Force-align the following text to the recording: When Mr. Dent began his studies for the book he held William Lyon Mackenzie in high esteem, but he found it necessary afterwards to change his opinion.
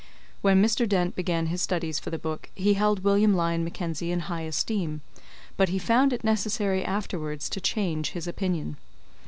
When 0.41 0.63
Mr. 0.63 0.89
Dent 0.89 1.15
began 1.15 1.45
his 1.45 1.61
studies 1.61 1.99
for 1.99 2.09
the 2.09 2.17
book 2.17 2.49
he 2.55 2.73
held 2.73 3.03
William 3.03 3.35
Lyon 3.35 3.63
Mackenzie 3.63 4.11
in 4.11 4.21
high 4.21 4.41
esteem, 4.41 5.01
but 5.57 5.69
he 5.69 5.77
found 5.77 6.11
it 6.11 6.23
necessary 6.23 6.83
afterwards 6.83 7.47
to 7.49 7.61
change 7.61 8.09
his 8.13 8.25
opinion. 8.25 8.77